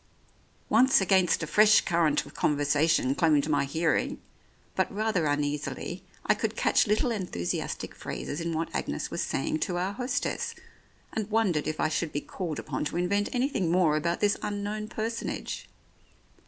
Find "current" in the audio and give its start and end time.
1.81-2.25